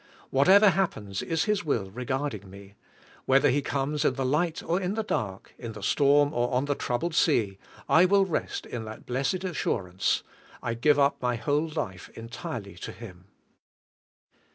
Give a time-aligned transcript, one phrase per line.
[0.31, 2.73] Whatever happens is His will regarding me.
[3.25, 6.65] Whether He comes in the light or in the dark, in the storm or on
[6.65, 10.23] the troubled sea, I will rest in that blessed assurance.
[10.63, 13.25] I give up my whole life entirely to Him."